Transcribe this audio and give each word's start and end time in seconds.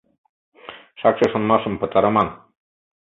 Шакше 0.99 1.25
шонымашым 1.31 1.73
пытарыман. 1.81 2.27